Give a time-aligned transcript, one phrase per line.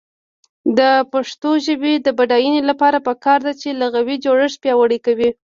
[0.77, 0.81] د
[1.13, 5.29] پښتو ژبې د بډاینې لپاره پکار ده چې لغوي جوړښت پیاوړی شي.